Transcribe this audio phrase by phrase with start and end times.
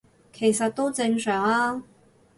[0.33, 1.47] 其實都正常
[1.79, 1.83] 吖